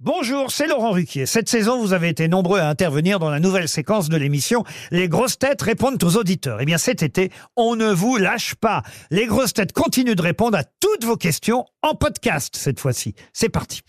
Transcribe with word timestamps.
Bonjour, 0.00 0.50
c'est 0.50 0.66
Laurent 0.66 0.90
Ruquier. 0.90 1.24
Cette 1.24 1.48
saison, 1.48 1.80
vous 1.80 1.94
avez 1.94 2.10
été 2.10 2.28
nombreux 2.28 2.60
à 2.60 2.68
intervenir 2.68 3.18
dans 3.18 3.30
la 3.30 3.40
nouvelle 3.40 3.66
séquence 3.66 4.10
de 4.10 4.18
l'émission 4.18 4.62
Les 4.90 5.08
grosses 5.08 5.38
têtes 5.38 5.62
répondent 5.62 6.02
aux 6.04 6.16
auditeurs. 6.18 6.58
Eh 6.60 6.66
bien, 6.66 6.76
cet 6.76 7.02
été, 7.02 7.32
on 7.56 7.76
ne 7.76 7.90
vous 7.90 8.18
lâche 8.18 8.56
pas. 8.56 8.82
Les 9.10 9.24
grosses 9.24 9.54
têtes 9.54 9.72
continuent 9.72 10.14
de 10.14 10.20
répondre 10.20 10.58
à 10.58 10.64
toutes 10.64 11.04
vos 11.04 11.16
questions 11.16 11.64
en 11.80 11.94
podcast 11.94 12.56
cette 12.58 12.78
fois-ci. 12.78 13.14
C'est 13.32 13.48
parti. 13.48 13.80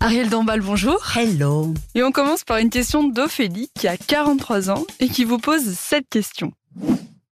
Ariel 0.00 0.28
Dombal, 0.28 0.60
bonjour. 0.60 1.02
Hello. 1.16 1.72
Et 1.94 2.02
on 2.02 2.12
commence 2.12 2.44
par 2.44 2.58
une 2.58 2.68
question 2.68 3.04
d'Ophélie 3.04 3.70
qui 3.74 3.88
a 3.88 3.96
43 3.96 4.70
ans 4.70 4.84
et 5.00 5.08
qui 5.08 5.24
vous 5.24 5.38
pose 5.38 5.72
cette 5.72 6.10
question. 6.10 6.52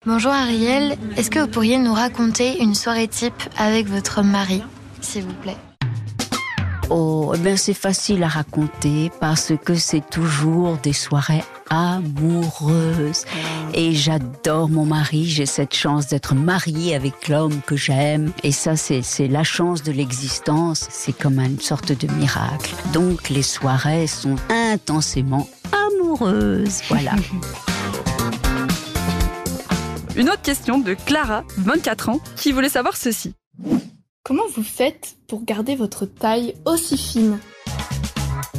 Bonjour 0.07 0.31
Ariel, 0.31 0.97
est-ce 1.17 1.31
que 1.31 1.39
vous 1.39 1.47
pourriez 1.47 1.79
nous 1.79 1.93
raconter 1.93 2.61
une 2.61 2.75
soirée 2.75 3.07
type 3.07 3.41
avec 3.57 3.87
votre 3.87 4.21
mari, 4.21 4.61
s'il 5.01 5.23
vous 5.23 5.33
plaît? 5.33 5.57
Oh, 6.91 7.31
eh 7.33 7.39
bien 7.39 7.57
c'est 7.57 7.73
facile 7.73 8.21
à 8.21 8.27
raconter 8.27 9.09
parce 9.19 9.53
que 9.65 9.73
c'est 9.73 10.07
toujours 10.07 10.77
des 10.77 10.93
soirées 10.93 11.43
amoureuses. 11.71 13.25
Et 13.73 13.93
j'adore 13.93 14.69
mon 14.69 14.85
mari, 14.85 15.25
j'ai 15.25 15.47
cette 15.47 15.73
chance 15.73 16.05
d'être 16.05 16.35
mariée 16.35 16.93
avec 16.93 17.27
l'homme 17.27 17.61
que 17.65 17.75
j'aime. 17.75 18.31
Et 18.43 18.51
ça, 18.51 18.75
c'est 18.75 19.01
c'est 19.01 19.27
la 19.27 19.43
chance 19.43 19.81
de 19.81 19.91
l'existence, 19.91 20.85
c'est 20.91 21.17
comme 21.17 21.39
une 21.39 21.59
sorte 21.59 21.91
de 21.91 22.13
miracle. 22.13 22.75
Donc 22.93 23.29
les 23.29 23.41
soirées 23.41 24.05
sont 24.05 24.35
intensément 24.49 25.49
amoureuses. 25.71 26.81
Voilà. 26.89 27.13
Une 30.17 30.29
autre 30.29 30.41
question 30.41 30.79
de 30.79 30.93
Clara, 30.93 31.43
24 31.57 32.09
ans, 32.09 32.19
qui 32.37 32.53
voulait 32.53 32.69
savoir 32.69 32.95
ceci. 32.95 33.33
Comment 34.23 34.43
vous 34.55 34.63
faites 34.63 35.17
pour 35.27 35.43
garder 35.43 35.75
votre 35.75 36.05
taille 36.05 36.53
aussi 36.65 36.97
fine? 36.97 37.37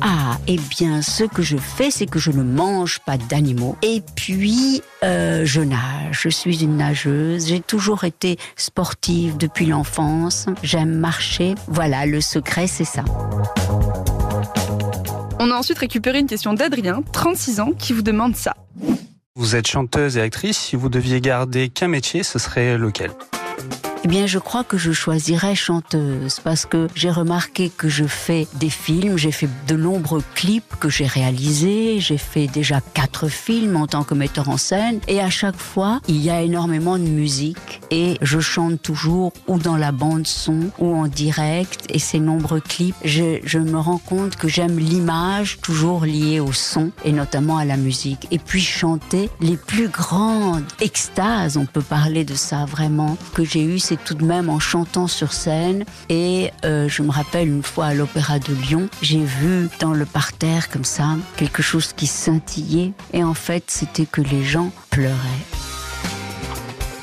Ah, 0.03 0.36
eh 0.47 0.58
bien, 0.58 1.00
ce 1.00 1.25
que 1.25 1.41
je 1.41 1.56
fais, 1.56 1.91
c'est 1.91 2.05
que 2.05 2.19
je 2.19 2.30
ne 2.30 2.42
mange 2.42 3.00
pas 3.00 3.17
d'animaux. 3.17 3.77
Et 3.80 4.03
puis, 4.17 4.83
euh, 5.03 5.47
je 5.47 5.62
nage. 5.62 6.20
Je 6.20 6.28
suis 6.28 6.62
une 6.62 6.77
nageuse. 6.77 7.47
J'ai 7.47 7.61
toujours 7.61 8.05
été 8.05 8.39
sportive 8.56 9.39
depuis 9.39 9.64
l'enfance. 9.64 10.47
J'aime 10.62 10.98
marcher. 10.98 11.55
Voilà, 11.69 12.05
le 12.05 12.20
secret, 12.20 12.67
c'est 12.67 12.84
ça. 12.84 13.05
On 15.41 15.50
a 15.50 15.55
ensuite 15.55 15.78
récupéré 15.78 16.19
une 16.19 16.27
question 16.27 16.52
d'Adrien, 16.52 17.02
36 17.12 17.61
ans, 17.61 17.73
qui 17.73 17.95
vous 17.95 18.02
demande 18.02 18.36
ça. 18.36 18.55
Vous 19.39 19.55
êtes 19.55 19.67
chanteuse 19.67 20.17
et 20.17 20.23
actrice. 20.23 20.56
Si 20.56 20.77
vous 20.77 20.89
deviez 20.89 21.20
garder 21.20 21.69
qu'un 21.69 21.89
métier, 21.89 22.23
ce 22.23 22.39
serait 22.39 22.79
lequel? 22.79 23.11
Eh 24.03 24.09
bien, 24.09 24.27
je 24.27 24.39
crois 24.39 24.65
que 24.65 24.79
je 24.79 24.92
choisirais 24.92 25.55
chanteuse 25.55 26.41
parce 26.41 26.65
que 26.65 26.87
j'ai 26.95 27.11
remarqué 27.11 27.69
que 27.69 27.89
je 27.89 28.05
fais 28.05 28.47
des 28.55 28.70
films, 28.70 29.19
j'ai 29.19 29.33
fait 29.33 29.48
de 29.67 29.77
nombreux 29.77 30.23
clips 30.34 30.77
que 30.81 30.89
j'ai 30.89 31.07
réalisés, 31.07 32.01
j'ai 32.01 32.17
fait 32.17 32.47
déjà 32.47 32.81
quatre 32.81 33.29
films 33.29 33.77
en 33.77 33.87
tant 33.87 34.05
que 34.05 34.14
metteur 34.14 34.48
en 34.48 34.57
scène 34.57 35.01
et 35.07 35.20
à 35.20 35.29
chaque 35.29 35.57
fois, 35.57 36.01
il 36.09 36.17
y 36.23 36.31
a 36.31 36.41
énormément 36.41 36.98
de 36.98 37.05
musique 37.05 37.75
et 37.91 38.19
je 38.23 38.41
chante 38.41 38.83
toujours 38.83 39.33
ou 39.47 39.59
dans 39.59 39.77
la 39.77 39.92
bande 39.92 40.27
son 40.27 40.70
ou 40.79 40.95
en 40.95 41.06
direct 41.06 41.84
et 41.89 41.98
ces 41.98 42.19
nombreux 42.19 42.61
clips, 42.61 42.97
je, 43.05 43.39
je 43.45 43.59
me 43.59 43.79
rends 43.79 43.98
compte 43.98 44.37
que 44.37 44.48
j'aime 44.48 44.79
l'image 44.79 45.59
toujours 45.62 46.05
liée 46.05 46.41
au 46.41 46.53
son 46.53 46.91
et 47.05 47.12
notamment 47.12 47.59
à 47.59 47.64
la 47.64 47.77
musique. 47.77 48.27
Et 48.31 48.39
puis 48.39 48.61
chanter 48.61 49.31
les 49.41 49.57
plus 49.57 49.89
grandes 49.89 50.64
extases, 50.81 51.57
on 51.57 51.67
peut 51.67 51.83
parler 51.83 52.25
de 52.25 52.34
ça 52.34 52.64
vraiment, 52.64 53.17
que 53.34 53.45
j'ai 53.45 53.62
eu, 53.62 53.79
c'est 53.79 54.03
tout 54.03 54.14
de 54.14 54.25
même 54.25 54.48
en 54.48 54.59
chantant 54.59 55.07
sur 55.07 55.33
scène. 55.33 55.84
Et 56.09 56.51
euh, 56.64 56.89
je 56.89 57.03
me 57.03 57.11
rappelle 57.11 57.48
une 57.48 57.62
fois 57.62 57.87
à 57.87 57.95
l'Opéra 57.95 58.39
de 58.39 58.53
Lyon, 58.55 58.89
j'ai 59.03 59.25
vu 59.25 59.69
dans 59.81 59.92
le 59.92 60.07
parterre 60.07 60.69
comme 60.70 60.84
ça 60.84 61.05
quelque 61.37 61.62
chose 61.62 61.92
qui 61.92 62.07
scintillait. 62.07 62.92
Et 63.13 63.25
en 63.25 63.35
fait, 63.35 63.64
c'était 63.69 64.07
que 64.07 64.20
les 64.20 64.45
gens 64.45 64.70
pleuraient. 64.91 65.65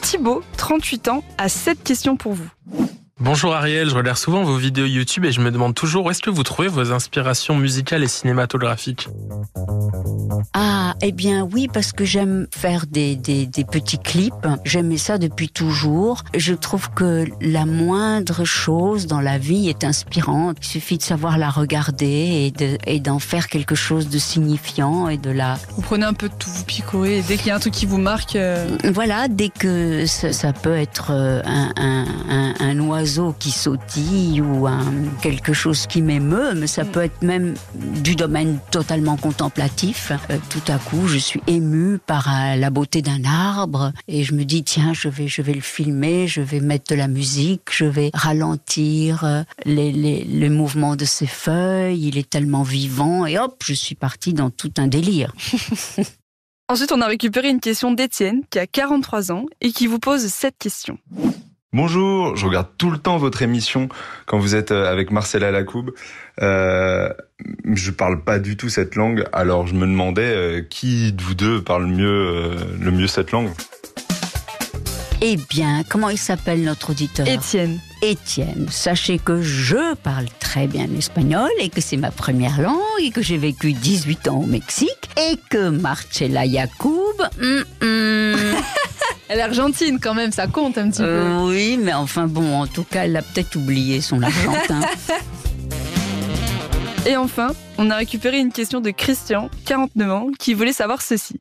Thibaut, 0.03 0.43
38 0.57 1.07
ans, 1.07 1.23
a 1.37 1.47
cette 1.47 1.81
question 1.81 2.17
pour 2.17 2.33
vous. 2.33 2.49
Bonjour 3.21 3.55
Ariel, 3.55 3.89
je 3.89 3.95
regarde 3.95 4.17
souvent 4.17 4.43
vos 4.43 4.57
vidéos 4.57 4.85
YouTube 4.85 5.23
et 5.23 5.31
je 5.31 5.39
me 5.39 5.49
demande 5.49 5.75
toujours 5.75 6.05
où 6.05 6.11
est-ce 6.11 6.21
que 6.21 6.29
vous 6.29 6.43
trouvez 6.43 6.67
vos 6.67 6.91
inspirations 6.91 7.55
musicales 7.55 8.03
et 8.03 8.09
cinématographiques? 8.09 9.07
Ah, 10.53 10.95
eh 11.01 11.11
bien 11.11 11.47
oui, 11.51 11.67
parce 11.71 11.91
que 11.91 12.05
j'aime 12.05 12.47
faire 12.55 12.85
des, 12.87 13.15
des, 13.15 13.45
des 13.45 13.63
petits 13.63 13.97
clips. 13.99 14.33
J'aimais 14.65 14.97
ça 14.97 15.17
depuis 15.17 15.49
toujours. 15.49 16.23
Je 16.35 16.53
trouve 16.53 16.89
que 16.91 17.25
la 17.41 17.65
moindre 17.65 18.43
chose 18.45 19.07
dans 19.07 19.21
la 19.21 19.37
vie 19.37 19.69
est 19.69 19.83
inspirante. 19.83 20.57
Il 20.61 20.65
suffit 20.67 20.97
de 20.97 21.03
savoir 21.03 21.37
la 21.37 21.49
regarder 21.49 22.05
et 22.47 22.51
de- 22.51 22.77
et 22.85 22.99
d'en 22.99 23.19
faire 23.19 23.47
quelque 23.47 23.75
chose 23.75 24.09
de 24.09 24.17
signifiant 24.17 25.07
et 25.09 25.17
de 25.17 25.29
la... 25.29 25.57
Vous 25.75 25.81
prenez 25.81 26.05
un 26.05 26.13
peu 26.13 26.29
de 26.29 26.33
tout, 26.37 26.49
vous 26.49 26.63
picorez, 26.63 27.19
et 27.19 27.21
dès 27.21 27.37
qu'il 27.37 27.47
y 27.47 27.51
a 27.51 27.55
un 27.55 27.59
truc 27.59 27.73
qui 27.73 27.85
vous 27.85 27.97
marque, 27.97 28.35
euh, 28.35 28.67
Voilà, 28.93 29.27
dès 29.27 29.49
que 29.49 30.05
ça, 30.05 30.33
ça 30.33 30.53
peut 30.53 30.75
être 30.75 31.07
euh, 31.11 31.41
un, 31.45 31.71
un, 31.77 32.05
un, 32.29 32.53
un 32.59 32.79
oiseau 32.81 33.35
qui 33.37 33.51
sautille 33.51 34.41
ou 34.41 34.67
un, 34.67 34.81
quelque 35.21 35.53
chose 35.53 35.87
qui 35.87 36.01
m'émeut, 36.01 36.53
mais 36.55 36.67
ça 36.67 36.85
peut 36.85 37.01
être 37.03 37.21
même 37.21 37.53
du 38.03 38.15
domaine 38.15 38.59
totalement 38.71 39.17
contemplatif. 39.17 40.11
Euh, 40.29 40.37
tout 40.49 40.61
à 40.71 40.77
coup, 40.79 41.07
je 41.07 41.17
suis 41.17 41.41
émue 41.47 41.97
par 41.99 42.27
euh, 42.27 42.55
la 42.55 42.69
beauté 42.69 43.01
d'un 43.01 43.25
arbre 43.25 43.91
et 44.07 44.23
je 44.23 44.33
me 44.33 44.45
dis 44.45 44.63
tiens, 44.63 44.93
je 44.93 45.09
vais, 45.09 45.27
je 45.27 45.41
vais 45.41 45.53
le 45.53 45.61
filmer, 45.61 46.27
je 46.27 46.41
vais 46.41 46.59
mettre 46.59 46.91
de 46.91 46.95
la 46.95 47.07
musique, 47.07 47.63
je 47.71 47.85
vais 47.85 48.09
ralentir 48.13 49.25
euh, 49.25 49.43
les, 49.65 49.91
les, 49.91 50.23
les 50.23 50.49
mouvements 50.49 50.95
de 50.95 51.05
ses 51.05 51.27
feuilles. 51.27 52.07
Il 52.07 52.17
est 52.17 52.29
tellement 52.29 52.63
vivant 52.63 53.25
et 53.25 53.37
hop, 53.37 53.61
je 53.65 53.73
suis 53.73 53.95
partie 53.95 54.33
dans 54.33 54.49
tout 54.49 54.71
un 54.77 54.87
délire. 54.87 55.33
Ensuite, 56.69 56.93
on 56.93 57.01
a 57.01 57.07
récupéré 57.07 57.49
une 57.49 57.59
question 57.59 57.91
d'Étienne, 57.91 58.41
qui 58.49 58.57
a 58.57 58.65
43 58.65 59.31
ans, 59.31 59.45
et 59.59 59.71
qui 59.71 59.85
vous 59.85 59.99
pose 59.99 60.25
cette 60.27 60.57
question. 60.57 60.97
Bonjour, 61.73 62.35
je 62.35 62.45
regarde 62.45 62.67
tout 62.77 62.91
le 62.91 62.99
temps 62.99 63.17
votre 63.17 63.41
émission 63.41 63.89
quand 64.27 64.37
vous 64.37 64.53
êtes 64.53 64.71
euh, 64.71 64.91
avec 64.91 65.09
Marcella 65.09 65.49
Lacoub. 65.49 65.89
Euh, 66.39 67.09
je 67.73 67.89
parle 67.89 68.23
pas 68.23 68.37
du 68.37 68.55
tout 68.57 68.69
cette 68.69 68.93
langue, 68.95 69.25
alors 69.33 69.65
je 69.65 69.73
me 69.73 69.87
demandais 69.87 70.21
euh, 70.21 70.61
qui 70.61 71.11
de 71.11 71.23
vous 71.23 71.33
deux 71.33 71.63
parle 71.63 71.87
mieux 71.87 72.05
euh, 72.07 72.55
le 72.79 72.91
mieux 72.91 73.07
cette 73.07 73.31
langue? 73.31 73.49
Eh 75.21 75.35
bien, 75.49 75.83
comment 75.89 76.09
il 76.09 76.19
s'appelle 76.19 76.61
notre 76.61 76.91
auditeur? 76.91 77.27
Étienne. 77.27 77.79
Étienne. 78.03 78.67
Sachez 78.69 79.17
que 79.17 79.41
je 79.41 79.95
parle 79.95 80.25
très 80.39 80.67
bien 80.67 80.85
l'espagnol 80.85 81.49
et 81.59 81.69
que 81.69 81.81
c'est 81.81 81.97
ma 81.97 82.11
première 82.11 82.61
langue 82.61 82.77
et 83.01 83.09
que 83.09 83.23
j'ai 83.23 83.37
vécu 83.37 83.73
18 83.73 84.27
ans 84.27 84.41
au 84.41 84.45
Mexique 84.45 85.09
et 85.17 85.39
que 85.49 85.69
Marcella 85.69 86.45
Yacoub, 86.45 87.15
hum, 87.41 87.63
hum. 87.81 88.35
Elle 89.33 89.39
est 89.39 89.41
argentine 89.41 89.97
quand 89.99 90.13
même, 90.13 90.31
ça 90.31 90.45
compte 90.45 90.77
un 90.77 90.91
petit 90.91 91.01
peu. 91.01 91.07
Euh, 91.07 91.47
oui, 91.47 91.79
mais 91.81 91.91
enfin 91.91 92.27
bon, 92.27 92.61
en 92.61 92.67
tout 92.67 92.83
cas, 92.83 93.05
elle 93.05 93.17
a 93.17 93.23
peut-être 93.23 93.55
oublié 93.55 93.99
son 93.99 94.21
argentin. 94.21 94.79
Et 97.07 97.17
enfin, 97.17 97.47
on 97.79 97.89
a 97.89 97.95
récupéré 97.95 98.37
une 98.37 98.51
question 98.51 98.79
de 98.79 98.91
Christian, 98.91 99.49
49 99.65 100.11
ans, 100.11 100.27
qui 100.37 100.53
voulait 100.53 100.71
savoir 100.71 101.01
ceci. 101.01 101.39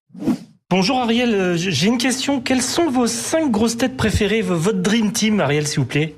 Bonjour 0.70 1.00
Ariel, 1.00 1.34
euh, 1.34 1.56
j'ai 1.58 1.86
une 1.86 1.98
question. 1.98 2.40
Quelles 2.40 2.62
sont 2.62 2.88
vos 2.88 3.06
cinq 3.06 3.50
grosses 3.50 3.76
têtes 3.76 3.98
préférées, 3.98 4.40
votre 4.40 4.78
Dream 4.78 5.12
Team, 5.12 5.38
Ariel, 5.40 5.66
s'il 5.66 5.80
vous 5.80 5.84
plaît? 5.84 6.14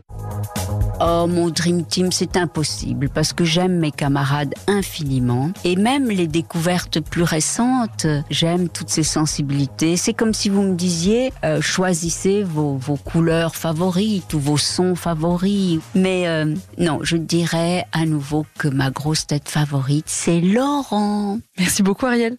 Oh, 1.06 1.26
mon 1.26 1.50
Dream 1.50 1.84
Team, 1.84 2.10
c'est 2.12 2.38
impossible 2.38 3.10
parce 3.10 3.34
que 3.34 3.44
j'aime 3.44 3.78
mes 3.78 3.90
camarades 3.90 4.54
infiniment 4.66 5.52
et 5.62 5.76
même 5.76 6.08
les 6.08 6.26
découvertes 6.26 6.98
plus 7.00 7.24
récentes, 7.24 8.06
j'aime 8.30 8.70
toutes 8.70 8.88
ces 8.88 9.02
sensibilités. 9.02 9.98
C'est 9.98 10.14
comme 10.14 10.32
si 10.32 10.48
vous 10.48 10.62
me 10.62 10.74
disiez, 10.74 11.30
euh, 11.44 11.60
choisissez 11.60 12.42
vos, 12.42 12.78
vos 12.78 12.96
couleurs 12.96 13.54
favorites 13.54 14.32
ou 14.32 14.38
vos 14.38 14.56
sons 14.56 14.94
favoris. 14.94 15.80
Mais 15.94 16.26
euh, 16.26 16.54
non, 16.78 17.00
je 17.02 17.18
dirais 17.18 17.84
à 17.92 18.06
nouveau 18.06 18.46
que 18.56 18.68
ma 18.68 18.90
grosse 18.90 19.26
tête 19.26 19.50
favorite, 19.50 20.06
c'est 20.08 20.40
Laurent. 20.40 21.38
Merci 21.58 21.82
beaucoup 21.82 22.06
Ariel. 22.06 22.38